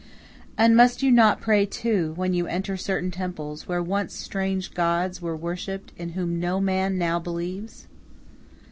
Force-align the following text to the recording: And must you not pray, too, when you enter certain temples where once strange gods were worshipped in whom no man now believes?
And 0.57 0.75
must 0.75 1.03
you 1.03 1.11
not 1.11 1.41
pray, 1.41 1.63
too, 1.67 2.13
when 2.15 2.33
you 2.33 2.47
enter 2.47 2.75
certain 2.75 3.11
temples 3.11 3.67
where 3.67 3.83
once 3.83 4.15
strange 4.15 4.73
gods 4.73 5.21
were 5.21 5.37
worshipped 5.37 5.93
in 5.95 6.13
whom 6.13 6.39
no 6.39 6.59
man 6.59 6.97
now 6.97 7.19
believes? 7.19 7.85